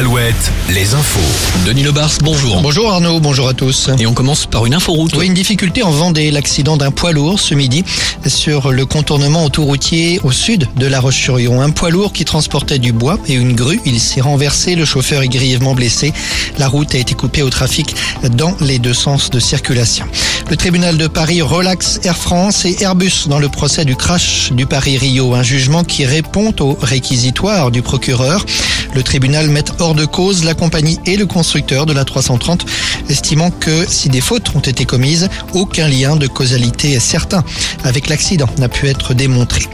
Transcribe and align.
7, 0.00 0.34
les 0.70 0.94
infos. 0.94 1.20
Denis 1.66 1.82
Lebars, 1.82 2.12
bonjour. 2.22 2.62
Bonjour 2.62 2.90
Arnaud, 2.90 3.20
bonjour 3.20 3.48
à 3.48 3.52
tous. 3.52 3.90
Et 3.98 4.06
on 4.06 4.14
commence 4.14 4.46
par 4.46 4.64
une 4.64 4.72
inforoute. 4.72 5.14
Oui, 5.14 5.26
une 5.26 5.34
difficulté 5.34 5.82
en 5.82 5.90
Vendée, 5.90 6.30
l'accident 6.30 6.78
d'un 6.78 6.90
poids 6.90 7.12
lourd 7.12 7.38
ce 7.38 7.54
midi 7.54 7.84
sur 8.26 8.72
le 8.72 8.86
contournement 8.86 9.44
autoroutier 9.44 10.18
au 10.24 10.32
sud 10.32 10.66
de 10.76 10.86
La 10.86 11.00
Roche-sur-Yon. 11.00 11.60
Un 11.60 11.68
poids 11.68 11.90
lourd 11.90 12.14
qui 12.14 12.24
transportait 12.24 12.78
du 12.78 12.92
bois 12.92 13.18
et 13.28 13.34
une 13.34 13.54
grue. 13.54 13.78
Il 13.84 14.00
s'est 14.00 14.22
renversé, 14.22 14.74
le 14.74 14.86
chauffeur 14.86 15.20
est 15.20 15.28
grièvement 15.28 15.74
blessé. 15.74 16.14
La 16.58 16.68
route 16.68 16.94
a 16.94 16.98
été 16.98 17.14
coupée 17.14 17.42
au 17.42 17.50
trafic 17.50 17.94
dans 18.30 18.56
les 18.60 18.78
deux 18.78 18.94
sens 18.94 19.28
de 19.28 19.38
circulation. 19.38 20.06
Le 20.48 20.56
tribunal 20.56 20.96
de 20.96 21.08
Paris 21.08 21.42
relaxe 21.42 22.00
Air 22.04 22.16
France 22.16 22.64
et 22.64 22.76
Airbus 22.80 23.28
dans 23.28 23.38
le 23.38 23.50
procès 23.50 23.84
du 23.84 23.96
crash 23.96 24.50
du 24.52 24.64
Paris-Rio. 24.64 25.34
Un 25.34 25.42
jugement 25.42 25.84
qui 25.84 26.06
répond 26.06 26.54
au 26.60 26.78
réquisitoire 26.80 27.70
du 27.70 27.82
procureur. 27.82 28.46
Le 28.94 29.02
tribunal 29.02 29.48
met 29.48 29.64
hors 29.78 29.94
de 29.94 30.04
cause 30.04 30.44
la 30.44 30.54
compagnie 30.54 30.98
et 31.06 31.16
le 31.16 31.26
constructeur 31.26 31.86
de 31.86 31.92
la 31.92 32.04
330, 32.04 32.66
estimant 33.08 33.50
que 33.50 33.86
si 33.88 34.08
des 34.08 34.20
fautes 34.20 34.54
ont 34.54 34.60
été 34.60 34.84
commises, 34.84 35.28
aucun 35.54 35.88
lien 35.88 36.16
de 36.16 36.26
causalité 36.26 36.92
est 36.92 37.00
certain 37.00 37.44
avec 37.84 38.08
l'accident 38.08 38.48
n'a 38.58 38.68
pu 38.68 38.88
être 38.88 39.14
démontré. 39.14 39.66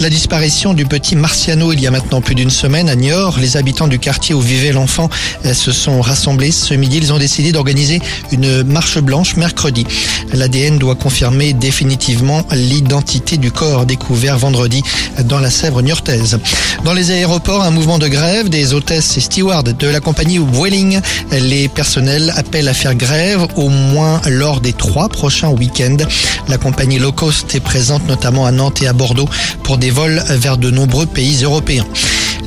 La 0.00 0.08
disparition 0.08 0.74
du 0.74 0.86
petit 0.86 1.16
Marciano 1.16 1.72
il 1.72 1.80
y 1.80 1.86
a 1.86 1.90
maintenant 1.90 2.20
plus 2.20 2.34
d'une 2.34 2.50
semaine 2.50 2.88
à 2.88 2.96
Niort, 2.96 3.38
les 3.38 3.56
habitants 3.56 3.88
du 3.88 3.98
quartier 3.98 4.34
où 4.34 4.40
vivait 4.40 4.72
l'enfant 4.72 5.10
euh, 5.44 5.54
se 5.54 5.70
sont 5.70 6.00
rassemblés 6.00 6.50
ce 6.50 6.74
midi. 6.74 6.96
Ils 6.96 7.12
ont 7.12 7.18
décidé 7.18 7.52
d'organiser 7.52 8.00
une 8.32 8.62
marche 8.62 8.98
blanche 8.98 9.36
mercredi. 9.36 9.86
L'ADN 10.32 10.78
doit 10.78 10.94
confirmer 10.94 11.52
définitivement 11.52 12.42
l'identité 12.52 13.36
du 13.36 13.52
corps 13.52 13.86
découvert 13.86 14.38
vendredi 14.38 14.82
dans 15.24 15.38
la 15.38 15.50
Sèvre 15.50 15.82
niortaise. 15.82 16.38
Dans 16.84 16.94
les 16.94 17.10
aéroports, 17.10 17.62
un 17.62 17.70
mouvement 17.70 17.98
de 17.98 18.08
grève 18.08 18.48
des 18.48 18.61
hôtesses 18.72 19.16
et 19.16 19.20
stewards 19.20 19.64
de 19.64 19.86
la 19.86 20.00
compagnie 20.00 20.38
Vueling. 20.38 21.00
Les 21.32 21.68
personnels 21.68 22.32
appellent 22.36 22.68
à 22.68 22.74
faire 22.74 22.94
grève 22.94 23.46
au 23.56 23.68
moins 23.68 24.20
lors 24.28 24.60
des 24.60 24.72
trois 24.72 25.08
prochains 25.08 25.50
week-ends. 25.50 26.04
La 26.48 26.58
compagnie 26.58 26.98
low 26.98 27.12
cost 27.12 27.54
est 27.54 27.60
présente 27.60 28.06
notamment 28.06 28.46
à 28.46 28.52
Nantes 28.52 28.82
et 28.82 28.86
à 28.86 28.92
Bordeaux 28.92 29.28
pour 29.62 29.78
des 29.78 29.90
vols 29.90 30.22
vers 30.30 30.58
de 30.58 30.70
nombreux 30.70 31.06
pays 31.06 31.42
européens. 31.42 31.86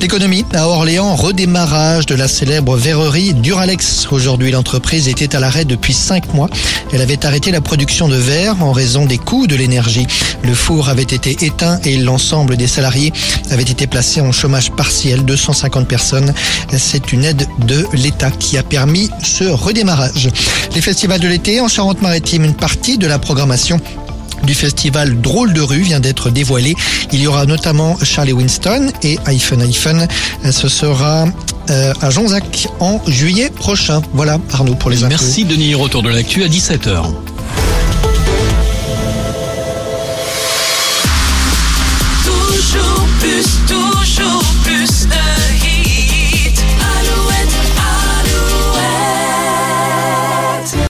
L'économie 0.00 0.44
à 0.52 0.68
Orléans, 0.68 1.16
redémarrage 1.16 2.04
de 2.06 2.14
la 2.14 2.28
célèbre 2.28 2.76
verrerie 2.76 3.32
Duralex. 3.32 4.08
Aujourd'hui, 4.10 4.50
l'entreprise 4.50 5.08
était 5.08 5.34
à 5.34 5.40
l'arrêt 5.40 5.64
depuis 5.64 5.94
cinq 5.94 6.34
mois. 6.34 6.48
Elle 6.92 7.00
avait 7.00 7.24
arrêté 7.24 7.50
la 7.50 7.62
production 7.62 8.06
de 8.06 8.16
verre 8.16 8.62
en 8.62 8.72
raison 8.72 9.06
des 9.06 9.16
coûts 9.16 9.46
de 9.46 9.56
l'énergie. 9.56 10.06
Le 10.42 10.54
four 10.54 10.90
avait 10.90 11.02
été 11.02 11.44
éteint 11.44 11.80
et 11.84 11.96
l'ensemble 11.96 12.56
des 12.56 12.66
salariés 12.66 13.12
avait 13.50 13.62
été 13.62 13.86
placé 13.86 14.20
en 14.20 14.32
chômage 14.32 14.70
partiel. 14.70 15.24
250 15.24 15.88
personnes. 15.88 16.32
C'est 16.76 17.12
une 17.12 17.24
aide 17.24 17.46
de 17.66 17.86
l'État 17.94 18.30
qui 18.30 18.58
a 18.58 18.62
permis 18.62 19.10
ce 19.22 19.44
redémarrage. 19.44 20.28
Les 20.74 20.82
festivals 20.82 21.20
de 21.20 21.28
l'été 21.28 21.60
en 21.60 21.68
Charente-Maritime, 21.68 22.44
une 22.44 22.54
partie 22.54 22.98
de 22.98 23.06
la 23.06 23.18
programmation 23.18 23.80
du 24.46 24.54
festival 24.54 25.20
Drôle 25.20 25.52
de 25.52 25.60
rue 25.60 25.82
vient 25.82 26.00
d'être 26.00 26.30
dévoilé. 26.30 26.74
Il 27.12 27.20
y 27.20 27.26
aura 27.26 27.44
notamment 27.46 27.96
Charlie 28.02 28.32
Winston 28.32 28.90
et 29.02 29.18
iPhone 29.26 29.60
iPhone. 29.60 30.06
Ce 30.50 30.68
sera 30.68 31.26
euh, 31.70 31.92
à 32.00 32.10
Jonzac 32.10 32.68
en 32.80 33.00
juillet 33.06 33.50
prochain. 33.50 34.00
Voilà 34.14 34.38
Arnaud 34.52 34.74
pour 34.74 34.90
les 34.90 34.98
infos. 34.98 35.10
Merci 35.10 35.44
Denis, 35.44 35.74
retour 35.74 36.02
de 36.02 36.08
l'actu 36.08 36.44
à 36.44 36.48
17h. 36.48 37.35